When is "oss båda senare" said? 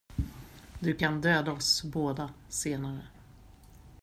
1.51-3.01